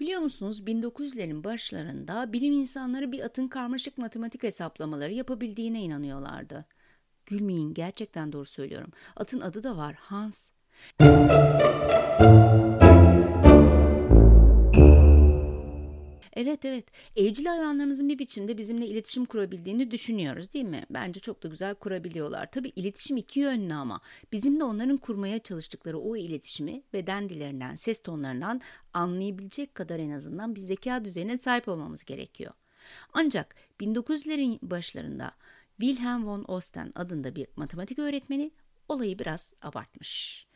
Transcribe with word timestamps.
Biliyor 0.00 0.20
musunuz 0.20 0.60
1900'lerin 0.60 1.44
başlarında 1.44 2.32
bilim 2.32 2.52
insanları 2.52 3.12
bir 3.12 3.20
atın 3.20 3.48
karmaşık 3.48 3.98
matematik 3.98 4.42
hesaplamaları 4.42 5.12
yapabildiğine 5.12 5.82
inanıyorlardı. 5.82 6.64
Gülmeyin 7.26 7.74
gerçekten 7.74 8.32
doğru 8.32 8.44
söylüyorum. 8.44 8.90
Atın 9.16 9.40
adı 9.40 9.62
da 9.62 9.76
var 9.76 9.94
Hans. 9.94 10.50
Evet 16.32 16.64
evet 16.64 16.84
evcil 17.16 17.46
hayvanlarımızın 17.46 18.08
bir 18.08 18.18
biçimde 18.18 18.58
bizimle 18.58 18.86
iletişim 18.86 19.24
kurabildiğini 19.24 19.90
düşünüyoruz 19.90 20.52
değil 20.52 20.64
mi? 20.64 20.84
Bence 20.90 21.20
çok 21.20 21.42
da 21.42 21.48
güzel 21.48 21.74
kurabiliyorlar. 21.74 22.50
Tabii 22.50 22.72
iletişim 22.76 23.16
iki 23.16 23.40
yönlü 23.40 23.74
ama 23.74 24.00
bizim 24.32 24.60
de 24.60 24.64
onların 24.64 24.96
kurmaya 24.96 25.38
çalıştıkları 25.38 25.98
o 25.98 26.16
iletişimi 26.16 26.82
beden 26.92 27.28
dillerinden, 27.28 27.74
ses 27.74 28.02
tonlarından 28.02 28.60
anlayabilecek 28.94 29.74
kadar 29.74 29.98
en 29.98 30.10
azından 30.10 30.56
bir 30.56 30.60
zeka 30.60 31.04
düzeyine 31.04 31.38
sahip 31.38 31.68
olmamız 31.68 32.04
gerekiyor. 32.04 32.52
Ancak 33.12 33.54
1900'lerin 33.80 34.58
başlarında 34.62 35.32
Wilhelm 35.80 36.26
von 36.26 36.44
Osten 36.48 36.92
adında 36.94 37.36
bir 37.36 37.46
matematik 37.56 37.98
öğretmeni 37.98 38.50
olayı 38.88 39.18
biraz 39.18 39.54
abartmış. 39.62 40.46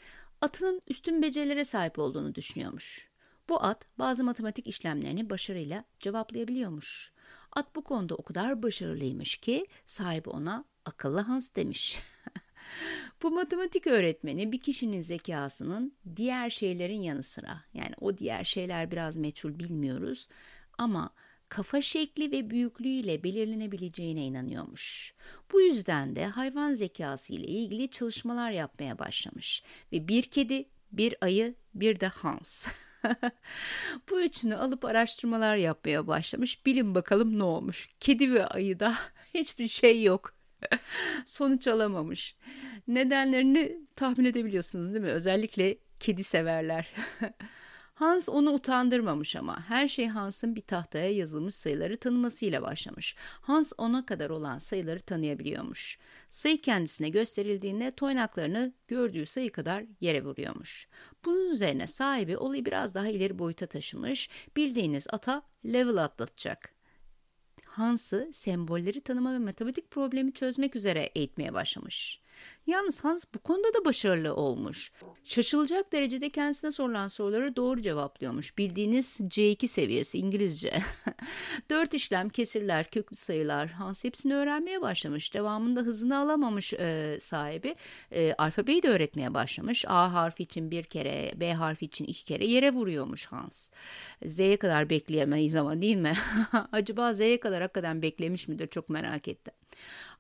Atının 0.41 0.83
üstün 0.89 1.23
becerilere 1.23 1.65
sahip 1.65 1.99
olduğunu 1.99 2.35
düşünüyormuş. 2.35 3.14
Bu 3.49 3.65
at 3.65 3.87
bazı 3.99 4.25
matematik 4.25 4.67
işlemlerini 4.67 5.31
başarıyla 5.31 5.85
cevaplayabiliyormuş. 6.01 7.13
At 7.53 7.77
bu 7.77 7.85
konuda 7.85 8.15
o 8.15 8.23
kadar 8.23 8.63
başarılıymış 8.63 9.37
ki 9.37 9.67
sahibi 9.87 10.29
ona 10.31 10.65
akıllı 10.85 11.21
Hans 11.21 11.55
demiş. 11.57 12.01
bu 13.23 13.31
matematik 13.31 13.87
öğretmeni 13.87 14.53
bir 14.53 14.61
kişinin 14.61 15.01
zekasının 15.01 15.95
diğer 16.17 16.51
şeylerin 16.51 17.03
yanı 17.03 17.23
sıra 17.23 17.65
yani 17.75 17.95
o 18.01 18.19
diğer 18.19 18.45
şeyler 18.45 18.91
biraz 18.91 19.17
meçhul 19.17 19.59
bilmiyoruz 19.59 20.29
ama 20.79 21.11
kafa 21.49 21.83
şekli 21.83 22.33
ve 22.33 22.51
büyüklüğüyle 22.51 23.23
belirlenebileceğine 23.23 24.25
inanıyormuş. 24.25 25.15
Bu 25.53 25.61
yüzden 25.61 26.17
de 26.17 26.27
hayvan 26.27 26.75
zekası 26.75 27.33
ile 27.33 27.47
ilgili 27.47 27.91
çalışmalar 27.91 28.51
yapmaya 28.51 28.99
başlamış 28.99 29.63
ve 29.93 30.09
bir 30.09 30.23
kedi, 30.23 30.69
bir 30.93 31.15
ayı, 31.21 31.55
bir 31.75 32.01
de 32.01 32.07
Hans. 32.07 32.67
Bu 34.11 34.23
üçünü 34.23 34.57
alıp 34.57 34.85
araştırmalar 34.85 35.57
yapmaya 35.57 36.07
başlamış. 36.07 36.67
Bilin 36.67 36.95
bakalım 36.95 37.39
ne 37.39 37.43
olmuş. 37.43 37.89
Kedi 38.01 38.33
ve 38.33 38.47
ayıda 38.47 38.95
hiçbir 39.35 39.69
şey 39.69 40.03
yok. 40.03 40.35
Sonuç 41.27 41.69
alamamış. 41.69 42.37
Nedenlerini 42.89 43.79
tahmin 43.97 44.25
edebiliyorsunuz 44.25 44.93
değil 44.93 45.05
mi? 45.05 45.11
Özellikle 45.11 45.77
kedi 46.01 46.25
severler. 46.25 46.93
Hans 47.95 48.29
onu 48.29 48.53
utandırmamış 48.53 49.37
ama 49.37 49.69
her 49.69 49.89
şey 49.89 50.07
Hans'ın 50.07 50.57
bir 50.57 50.61
tahtaya 50.61 51.11
yazılmış 51.11 51.55
sayıları 51.55 51.97
tanımasıyla 51.97 52.63
başlamış. 52.63 53.17
Hans 53.41 53.73
ona 53.79 54.07
kadar 54.07 54.31
olan 54.31 54.59
sayıları 54.59 55.01
tanıyabiliyormuş. 55.01 55.99
Sayı 56.31 56.61
kendisine 56.61 57.09
gösterildiğinde 57.09 57.91
toynaklarını 57.91 58.73
gördüğü 58.89 59.27
sayı 59.27 59.53
kadar 59.53 59.85
yere 60.01 60.25
vuruyormuş. 60.25 60.89
Bunun 61.25 61.51
üzerine 61.51 61.87
sahibi 61.87 62.37
olayı 62.37 62.65
biraz 62.65 62.95
daha 62.95 63.09
ileri 63.09 63.39
boyuta 63.39 63.67
taşımış, 63.67 64.31
bildiğiniz 64.57 65.07
ata 65.11 65.43
level 65.65 65.97
atlatacak. 65.97 66.75
Hans'ı 67.65 68.31
sembolleri 68.33 69.01
tanıma 69.01 69.33
ve 69.33 69.39
matematik 69.39 69.91
problemi 69.91 70.33
çözmek 70.33 70.77
üzere 70.77 71.11
eğitmeye 71.15 71.55
başlamış. 71.55 72.24
Yalnız 72.67 73.05
Hans 73.05 73.25
bu 73.35 73.39
konuda 73.39 73.75
da 73.75 73.85
başarılı 73.85 74.35
olmuş. 74.35 74.93
Şaşılacak 75.25 75.93
derecede 75.93 76.31
kendisine 76.31 76.73
sorulan 76.73 77.09
soruları 77.09 77.57
doğru 77.57 77.83
cevaplıyormuş. 77.83 78.59
Bildiğiniz 78.59 79.21
C2 79.21 79.67
seviyesi 79.67 80.19
İngilizce. 80.19 80.83
Dört 81.71 81.95
işlem, 81.95 82.29
kesirler, 82.29 82.91
köklü 82.91 83.17
sayılar. 83.17 83.69
Hans 83.69 84.05
hepsini 84.05 84.35
öğrenmeye 84.35 84.81
başlamış. 84.81 85.35
Devamında 85.35 85.81
hızını 85.81 86.19
alamamış 86.19 86.73
e, 86.73 87.19
sahibi. 87.21 87.75
E, 88.13 88.35
alfabeyi 88.39 88.83
de 88.83 88.89
öğretmeye 88.89 89.35
başlamış. 89.35 89.85
A 89.89 90.13
harfi 90.13 90.43
için 90.43 90.71
bir 90.71 90.85
kere, 90.85 91.33
B 91.37 91.53
harfi 91.53 91.85
için 91.85 92.05
iki 92.05 92.25
kere 92.25 92.47
yere 92.47 92.71
vuruyormuş 92.71 93.27
Hans. 93.27 93.69
Z'ye 94.27 94.57
kadar 94.57 94.91
bekleyemeyiz 94.91 95.57
ama 95.57 95.83
değil 95.83 95.97
mi? 95.97 96.15
Acaba 96.73 97.15
Z'ye 97.15 97.41
kadar 97.41 97.63
hakikaten 97.63 98.03
beklemiş 98.03 98.49
midir 98.49 98.67
çok 98.67 98.89
merak 98.89 99.29
ettim. 99.29 99.55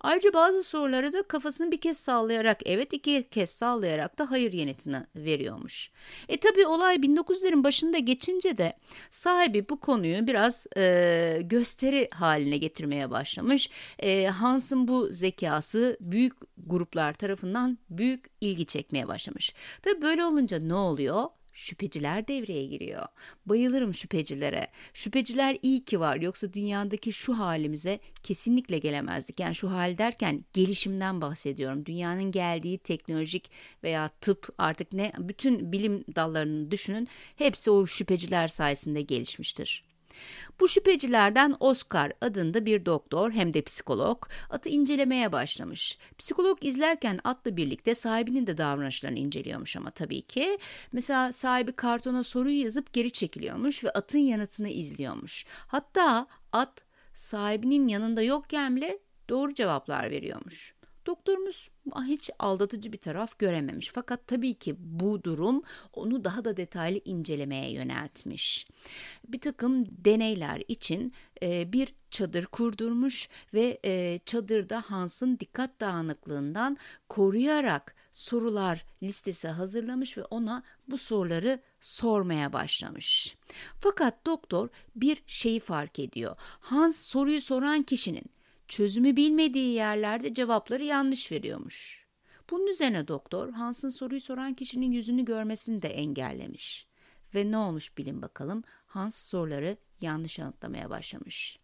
Ayrıca 0.01 0.33
bazı 0.35 0.63
sorulara 0.63 1.13
da 1.13 1.23
kafasını 1.23 1.73
bir 1.73 1.81
kez 1.81 1.97
sallayarak 1.97 2.61
evet 2.65 2.93
iki 2.93 3.29
kez 3.31 3.51
sallayarak 3.51 4.19
da 4.19 4.31
hayır 4.31 4.53
yanıtını 4.53 5.07
veriyormuş. 5.17 5.91
E 6.29 6.37
tabi 6.37 6.67
olay 6.67 6.97
1900'lerin 6.97 7.65
başında 7.65 7.99
geçince 7.99 8.59
de 8.59 8.77
sahibi 9.11 9.69
bu 9.69 9.81
konuyu 9.81 10.27
biraz 10.27 10.67
e, 10.77 11.41
gösteri 11.43 12.09
haline 12.15 12.57
getirmeye 12.57 13.11
başlamış. 13.11 13.71
E, 13.99 14.27
Hans'ın 14.27 14.89
bu 14.89 15.09
zekası 15.11 15.97
büyük 16.01 16.33
gruplar 16.67 17.13
tarafından 17.13 17.79
büyük 17.91 18.25
ilgi 18.41 18.67
çekmeye 18.67 19.09
başlamış. 19.09 19.55
Tabi 19.83 20.03
böyle 20.03 20.25
olunca 20.25 20.59
ne 20.59 20.75
oluyor? 20.75 21.25
Şüpheciler 21.55 22.29
devreye 22.29 22.67
giriyor. 22.67 23.07
Bayılırım 23.47 23.95
şüphecilere. 23.95 24.69
Şüpheciler 24.95 25.57
iyi 25.63 25.85
ki 25.85 26.01
var 26.01 26.17
yoksa 26.17 26.53
dünyadaki 26.53 27.13
şu 27.13 27.39
halimize 27.39 28.01
kesinlikle 28.23 28.79
gelemezdik. 28.79 29.41
Yani 29.41 29.55
şu 29.55 29.71
hal 29.71 29.99
derken 29.99 30.45
gelişimden 30.53 31.21
bahsediyorum. 31.21 31.87
Dünyanın 31.87 32.33
geldiği 32.33 32.79
teknolojik 32.79 33.51
veya 33.83 34.09
tıp 34.09 34.49
artık 34.59 34.93
ne 34.93 35.13
bütün 35.19 35.73
bilim 35.73 36.05
dallarını 36.17 36.71
düşünün 36.71 37.09
hepsi 37.37 37.71
o 37.71 37.87
şüpheciler 37.87 38.49
sayesinde 38.49 39.03
gelişmiştir. 39.03 39.94
Bu 40.61 40.69
şüphecilerden 40.69 41.55
Oscar 41.61 42.13
adında 42.21 42.67
bir 42.67 42.87
doktor 42.87 43.33
hem 43.33 43.53
de 43.55 43.63
psikolog 43.63 44.27
atı 44.51 44.69
incelemeye 44.69 45.33
başlamış. 45.33 45.99
Psikolog 46.19 46.65
izlerken 46.65 47.21
atla 47.25 47.57
birlikte 47.57 47.95
sahibinin 47.95 48.47
de 48.47 48.59
davranışlarını 48.59 49.19
inceliyormuş 49.19 49.77
ama 49.77 49.91
tabii 49.91 50.23
ki. 50.23 50.59
Mesela 50.93 51.33
sahibi 51.33 51.73
kartona 51.73 52.25
soruyu 52.25 52.63
yazıp 52.63 52.93
geri 52.93 53.11
çekiliyormuş 53.11 53.85
ve 53.85 53.91
atın 53.91 54.19
yanıtını 54.19 54.69
izliyormuş. 54.69 55.47
Hatta 55.67 56.27
at 56.53 56.81
sahibinin 57.15 57.89
yanında 57.89 58.23
yokken 58.23 58.77
bile 58.77 58.99
doğru 59.29 59.55
cevaplar 59.55 60.11
veriyormuş. 60.11 60.75
Doktorumuz 61.07 61.71
hiç 62.07 62.31
aldatıcı 62.39 62.93
bir 62.93 62.99
taraf 62.99 63.39
görememiş. 63.39 63.91
Fakat 63.95 64.27
tabii 64.27 64.55
ki 64.55 64.77
bu 64.79 65.25
durum 65.25 65.63
onu 65.93 66.25
daha 66.25 66.45
da 66.45 66.57
detaylı 66.57 67.01
incelemeye 67.05 67.73
yöneltmiş. 67.73 68.67
Bir 69.29 69.41
takım 69.41 69.87
deneyler 70.05 70.63
için 70.69 71.13
e, 71.43 71.73
bir 71.73 71.95
çadır 72.11 72.47
kurdurmuş 72.47 73.29
ve 73.55 73.79
e, 73.85 74.21
çadırda 74.27 74.81
Hans'ın 74.81 75.39
dikkat 75.39 75.81
dağınıklığından 75.81 76.77
koruyarak 77.09 77.95
sorular 78.13 78.85
listesi 79.03 79.49
hazırlamış 79.49 80.19
ve 80.19 80.25
ona 80.25 80.63
bu 80.89 80.99
soruları 80.99 81.61
sormaya 81.81 82.53
başlamış. 82.53 83.37
Fakat 83.81 84.27
doktor 84.27 84.69
bir 84.97 85.23
şeyi 85.27 85.61
fark 85.61 85.99
ediyor. 85.99 86.37
Hans 86.61 87.07
soruyu 87.07 87.41
soran 87.41 87.83
kişinin 87.83 88.34
çözümü 88.69 89.17
bilmediği 89.17 89.75
yerlerde 89.75 90.35
cevapları 90.35 90.85
yanlış 90.85 91.33
veriyormuş. 91.33 92.05
Bunun 92.51 92.67
üzerine 92.67 93.09
doktor 93.09 93.53
Hans'ın 93.53 93.89
soruyu 93.89 94.21
soran 94.21 94.55
kişinin 94.55 94.93
yüzünü 94.93 95.25
görmesini 95.25 95.83
de 95.83 95.89
engellemiş. 95.89 96.87
Ve 97.35 97.51
ne 97.51 97.57
olmuş 97.57 97.99
bilin 97.99 98.23
bakalım 98.23 98.63
Hans 98.87 99.17
soruları 99.17 99.77
yanlış 100.01 100.39
yanıtlamaya 100.39 100.91
başlamış. 100.91 101.59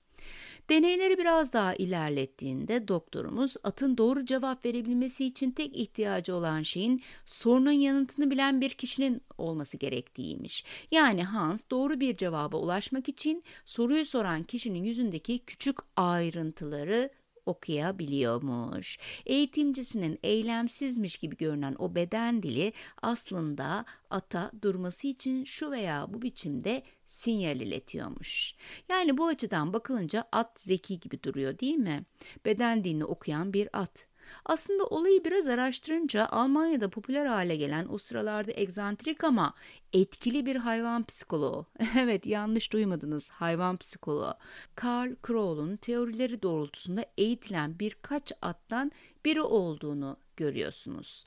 Deneyleri 0.70 1.18
biraz 1.18 1.52
daha 1.52 1.74
ilerlettiğinde 1.74 2.88
doktorumuz 2.88 3.54
atın 3.62 3.98
doğru 3.98 4.24
cevap 4.24 4.64
verebilmesi 4.64 5.24
için 5.24 5.50
tek 5.50 5.76
ihtiyacı 5.76 6.34
olan 6.34 6.62
şeyin 6.62 7.02
sorunun 7.26 7.70
yanıtını 7.70 8.30
bilen 8.30 8.60
bir 8.60 8.70
kişinin 8.70 9.22
olması 9.38 9.76
gerektiğiymiş. 9.76 10.64
Yani 10.90 11.24
Hans 11.24 11.64
doğru 11.70 12.00
bir 12.00 12.16
cevaba 12.16 12.56
ulaşmak 12.56 13.08
için 13.08 13.44
soruyu 13.64 14.04
soran 14.04 14.42
kişinin 14.42 14.84
yüzündeki 14.84 15.38
küçük 15.38 15.76
ayrıntıları 15.96 17.10
okuyabiliyormuş. 17.46 18.98
Eğitimcisinin 19.26 20.18
eylemsizmiş 20.22 21.18
gibi 21.18 21.36
görünen 21.36 21.76
o 21.78 21.94
beden 21.94 22.42
dili 22.42 22.72
aslında 23.02 23.84
ata 24.10 24.50
durması 24.62 25.06
için 25.06 25.44
şu 25.44 25.70
veya 25.70 26.06
bu 26.08 26.22
biçimde 26.22 26.82
sinyal 27.06 27.60
iletiyormuş. 27.60 28.54
Yani 28.88 29.18
bu 29.18 29.26
açıdan 29.26 29.72
bakılınca 29.72 30.24
at 30.32 30.60
zeki 30.60 31.00
gibi 31.00 31.22
duruyor 31.22 31.58
değil 31.58 31.76
mi? 31.76 32.04
Beden 32.44 32.84
dilini 32.84 33.04
okuyan 33.04 33.52
bir 33.52 33.68
at. 33.72 34.09
Aslında 34.44 34.84
olayı 34.84 35.24
biraz 35.24 35.46
araştırınca 35.46 36.26
Almanya'da 36.26 36.90
popüler 36.90 37.26
hale 37.26 37.56
gelen 37.56 37.86
o 37.90 37.98
sıralarda 37.98 38.52
egzantrik 38.54 39.24
ama 39.24 39.54
etkili 39.92 40.46
bir 40.46 40.56
hayvan 40.56 41.02
psikoloğu. 41.02 41.66
evet 41.98 42.26
yanlış 42.26 42.72
duymadınız 42.72 43.28
hayvan 43.28 43.76
psikoloğu. 43.76 44.34
Karl 44.74 45.14
Kroll'un 45.22 45.76
teorileri 45.76 46.42
doğrultusunda 46.42 47.06
eğitilen 47.18 47.78
birkaç 47.78 48.32
attan 48.42 48.92
biri 49.24 49.42
olduğunu 49.42 50.16
görüyorsunuz. 50.36 51.24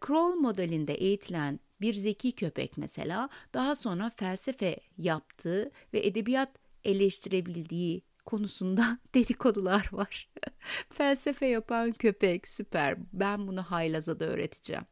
Kroll 0.00 0.34
modelinde 0.34 0.94
eğitilen 0.94 1.60
bir 1.80 1.94
zeki 1.94 2.32
köpek 2.32 2.78
mesela 2.78 3.28
daha 3.54 3.76
sonra 3.76 4.10
felsefe 4.16 4.76
yaptığı 4.98 5.70
ve 5.92 6.06
edebiyat 6.06 6.50
eleştirebildiği 6.84 8.02
konusunda 8.28 8.98
dedikodular 9.14 9.88
var. 9.92 10.28
felsefe 10.92 11.46
yapan 11.46 11.90
köpek 11.92 12.48
süper. 12.48 12.96
Ben 13.12 13.48
bunu 13.48 13.62
haylaza 13.62 14.20
da 14.20 14.24
öğreteceğim. 14.24 14.84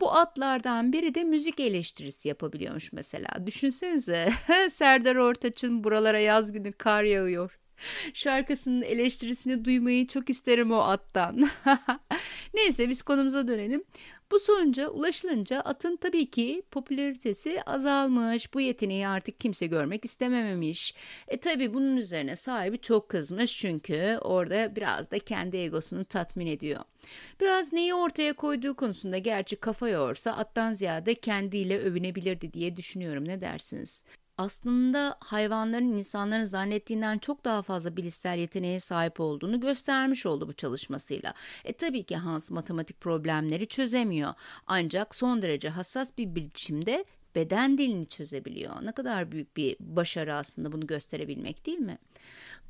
Bu 0.00 0.12
atlardan 0.12 0.92
biri 0.92 1.14
de 1.14 1.24
müzik 1.24 1.60
eleştirisi 1.60 2.28
yapabiliyormuş 2.28 2.92
mesela. 2.92 3.46
Düşünsenize 3.46 4.32
Serdar 4.70 5.16
Ortaç'ın 5.16 5.84
buralara 5.84 6.20
yaz 6.20 6.52
günü 6.52 6.72
kar 6.72 7.04
yağıyor 7.04 7.60
şarkısının 8.14 8.82
eleştirisini 8.82 9.64
duymayı 9.64 10.06
çok 10.06 10.30
isterim 10.30 10.72
o 10.72 10.78
attan. 10.78 11.50
Neyse 12.54 12.88
biz 12.88 13.02
konumuza 13.02 13.48
dönelim. 13.48 13.84
Bu 14.30 14.38
sonuca 14.38 14.88
ulaşılınca 14.88 15.60
atın 15.60 15.96
tabii 15.96 16.30
ki 16.30 16.62
popülaritesi 16.70 17.62
azalmış. 17.62 18.54
Bu 18.54 18.60
yeteneği 18.60 19.08
artık 19.08 19.40
kimse 19.40 19.66
görmek 19.66 20.04
istemememiş. 20.04 20.94
E 21.28 21.36
tabii 21.36 21.74
bunun 21.74 21.96
üzerine 21.96 22.36
sahibi 22.36 22.78
çok 22.78 23.08
kızmış 23.08 23.58
çünkü 23.58 24.18
orada 24.20 24.76
biraz 24.76 25.10
da 25.10 25.18
kendi 25.18 25.56
egosunu 25.56 26.04
tatmin 26.04 26.46
ediyor. 26.46 26.80
Biraz 27.40 27.72
neyi 27.72 27.94
ortaya 27.94 28.32
koyduğu 28.32 28.74
konusunda 28.74 29.18
gerçi 29.18 29.56
kafa 29.56 29.88
yorsa 29.88 30.32
attan 30.32 30.74
ziyade 30.74 31.14
kendiyle 31.14 31.78
övünebilirdi 31.80 32.52
diye 32.52 32.76
düşünüyorum. 32.76 33.28
Ne 33.28 33.40
dersiniz? 33.40 34.02
Aslında 34.40 35.16
hayvanların 35.20 35.92
insanların 35.92 36.44
zannettiğinden 36.44 37.18
çok 37.18 37.44
daha 37.44 37.62
fazla 37.62 37.96
bilişsel 37.96 38.38
yeteneğe 38.38 38.80
sahip 38.80 39.20
olduğunu 39.20 39.60
göstermiş 39.60 40.26
oldu 40.26 40.48
bu 40.48 40.52
çalışmasıyla. 40.52 41.34
E 41.64 41.72
tabii 41.72 42.02
ki 42.04 42.16
Hans 42.16 42.50
matematik 42.50 43.00
problemleri 43.00 43.66
çözemiyor. 43.66 44.34
Ancak 44.66 45.14
son 45.14 45.42
derece 45.42 45.68
hassas 45.68 46.18
bir 46.18 46.34
biçimde 46.34 47.04
beden 47.34 47.78
dilini 47.78 48.06
çözebiliyor. 48.06 48.74
Ne 48.82 48.92
kadar 48.92 49.32
büyük 49.32 49.56
bir 49.56 49.76
başarı 49.80 50.34
aslında 50.34 50.72
bunu 50.72 50.86
gösterebilmek 50.86 51.66
değil 51.66 51.78
mi? 51.78 51.98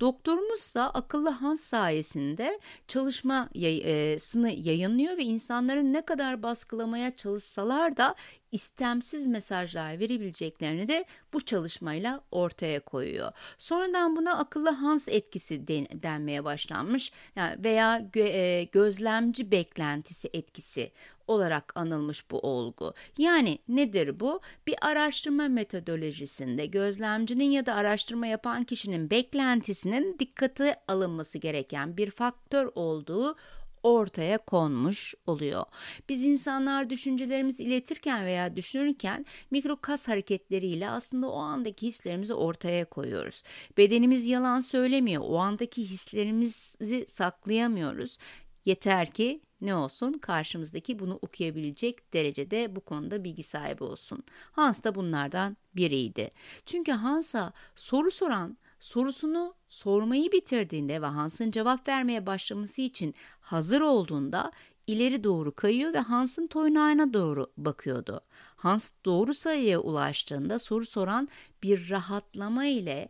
Doktorumuzsa 0.01 0.91
akıllı 0.91 1.31
Hans 1.31 1.61
sayesinde 1.61 2.61
çalışmasını 2.89 4.51
yayınlıyor 4.51 5.17
ve 5.17 5.25
insanların 5.25 5.93
ne 5.93 6.05
kadar 6.05 6.43
baskılamaya 6.43 7.17
çalışsalar 7.17 7.97
da 7.97 8.15
istemsiz 8.53 9.27
mesajlar 9.27 9.99
verebileceklerini 9.99 10.89
de 10.89 11.05
bu 11.33 11.41
çalışmayla 11.41 12.21
ortaya 12.31 12.81
koyuyor. 12.81 13.33
Sonradan 13.59 14.17
buna 14.17 14.39
akıllı 14.39 14.71
Hans 14.71 15.09
etkisi 15.09 15.69
denmeye 16.03 16.45
başlanmış 16.45 17.13
yani 17.37 17.65
veya 17.65 18.11
e, 18.17 18.65
gözlemci 18.73 19.51
beklentisi 19.51 20.31
etkisi 20.33 20.93
olarak 21.31 21.73
anılmış 21.75 22.31
bu 22.31 22.39
olgu. 22.39 22.95
Yani 23.19 23.59
nedir 23.69 24.21
bu? 24.21 24.41
Bir 24.67 24.75
araştırma 24.81 25.49
metodolojisinde 25.49 26.67
gözlemcinin 26.67 27.51
ya 27.51 27.67
da 27.67 27.75
araştırma 27.75 28.27
yapan 28.27 28.65
kişinin 28.65 29.11
beklentisinin 29.11 30.19
dikkate 30.19 30.77
alınması 30.89 31.39
gereken 31.39 31.97
bir 31.97 32.11
faktör 32.11 32.71
olduğu 32.75 33.37
ortaya 33.83 34.39
konmuş 34.39 35.15
oluyor. 35.27 35.65
Biz 36.09 36.25
insanlar 36.25 36.91
düşüncelerimizi 36.91 37.65
iletirken 37.65 38.27
veya 38.27 38.57
düşünürken 38.57 39.27
mikro 39.51 39.77
kas 39.81 40.09
hareketleriyle 40.09 40.91
aslında 40.91 41.31
o 41.31 41.39
andaki 41.39 41.87
hislerimizi 41.87 42.35
ortaya 42.35 42.85
koyuyoruz. 42.85 43.43
Bedenimiz 43.77 44.27
yalan 44.27 44.61
söylemiyor. 44.61 45.23
O 45.27 45.39
andaki 45.39 45.91
hislerimizi 45.91 47.07
saklayamıyoruz. 47.09 48.19
Yeter 48.65 49.11
ki 49.11 49.41
ne 49.61 49.75
olsun 49.75 50.13
karşımızdaki 50.13 50.99
bunu 50.99 51.19
okuyabilecek 51.23 52.13
derecede 52.13 52.77
bu 52.77 52.81
konuda 52.81 53.25
bilgi 53.25 53.43
sahibi 53.43 53.85
olsun. 53.85 54.25
Hans 54.53 54.83
da 54.83 54.95
bunlardan 54.95 55.57
biriydi. 55.77 56.31
Çünkü 56.67 56.93
Hans'a 56.93 57.53
soru 57.77 58.11
soran 58.11 58.59
sorusunu 58.81 59.55
sormayı 59.69 60.33
bitirdiğinde 60.33 61.03
ve 61.03 61.07
Hans'ın 61.07 61.51
cevap 61.51 61.89
vermeye 61.89 62.27
başlaması 62.27 62.81
için 62.81 63.15
hazır 63.41 63.81
olduğunda 63.81 64.53
ileri 64.87 65.25
doğru 65.25 65.55
kayıyor 65.55 65.95
ve 65.95 65.99
Hans'ın 65.99 66.47
toynağına 66.47 67.13
doğru 67.13 67.53
bakıyordu. 67.57 68.21
Hans 68.57 68.91
doğru 69.05 69.35
sayıya 69.35 69.81
ulaştığında 69.81 70.59
soru 70.59 70.87
soran 70.87 71.29
bir 71.63 71.91
rahatlama 71.91 72.65
ile 72.65 73.09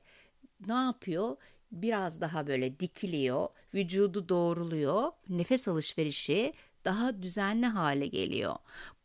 ne 0.67 0.75
yapıyor? 0.75 1.37
Biraz 1.73 2.21
daha 2.21 2.47
böyle 2.47 2.81
dikiliyor, 2.81 3.49
vücudu 3.75 4.29
doğruluyor, 4.29 5.13
nefes 5.29 5.69
alışverişi 5.69 6.53
daha 6.85 7.23
düzenli 7.23 7.67
hale 7.67 8.07
geliyor. 8.07 8.57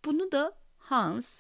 Bunu 0.06 0.32
da 0.32 0.54
Hans 0.78 1.40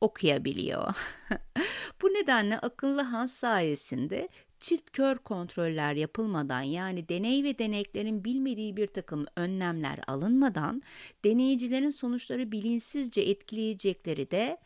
okuyabiliyor. 0.00 0.94
Bu 2.02 2.06
nedenle 2.06 2.58
akıllı 2.58 3.02
Hans 3.02 3.32
sayesinde 3.32 4.28
çift 4.60 4.90
kör 4.90 5.18
kontroller 5.18 5.94
yapılmadan 5.94 6.62
yani 6.62 7.08
deney 7.08 7.44
ve 7.44 7.58
deneklerin 7.58 8.24
bilmediği 8.24 8.76
bir 8.76 8.86
takım 8.86 9.26
önlemler 9.36 10.00
alınmadan 10.06 10.82
deneyicilerin 11.24 11.90
sonuçları 11.90 12.52
bilinçsizce 12.52 13.20
etkileyecekleri 13.20 14.30
de 14.30 14.58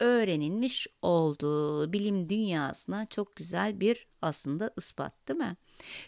öğrenilmiş 0.00 0.86
oldu. 1.02 1.92
Bilim 1.92 2.28
dünyasına 2.28 3.06
çok 3.06 3.36
güzel 3.36 3.80
bir 3.80 4.06
aslında 4.22 4.70
ispat 4.76 5.28
değil 5.28 5.38
mi? 5.38 5.56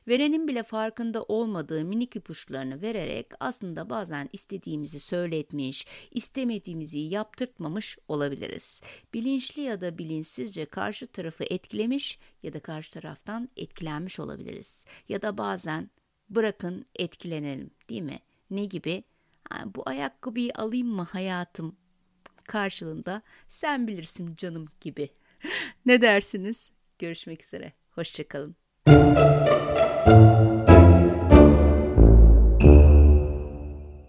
Verenin 0.09 0.49
bile 0.49 0.63
farkında 0.63 1.23
olmadığı 1.23 1.85
minik 1.85 2.17
ipuçlarını 2.17 2.83
vererek 2.83 3.27
aslında 3.41 3.91
bazen 3.91 4.29
istediğimizi 4.33 5.01
söyletmiş, 5.01 5.87
istemediğimizi 6.11 6.99
yaptırtmamış 6.99 7.99
olabiliriz. 8.09 8.81
Bilinçli 9.15 9.63
ya 9.63 9.81
da 9.81 9.99
bilinçsizce 9.99 10.65
karşı 10.65 11.07
tarafı 11.07 11.45
etkilemiş 11.45 12.19
ya 12.43 12.53
da 12.53 12.61
karşı 12.61 12.91
taraftan 12.91 13.49
etkilenmiş 13.57 14.21
olabiliriz. 14.21 14.85
Ya 15.09 15.23
da 15.23 15.39
bazen 15.39 15.91
bırakın 16.31 16.87
etkilenelim 16.97 17.71
değil 17.89 18.03
mi? 18.03 18.21
Ne 18.51 18.65
gibi? 18.65 19.05
bu 19.75 19.83
ayakkabıyı 19.87 20.53
alayım 20.55 20.89
mı 20.89 21.03
hayatım 21.03 21.77
karşılığında 22.53 23.23
sen 23.49 23.87
bilirsin 23.87 24.37
canım 24.37 24.67
gibi. 24.81 25.09
ne 25.87 26.03
dersiniz? 26.03 26.71
Görüşmek 26.99 27.45
üzere. 27.45 27.73
Hoşçakalın. 27.91 28.57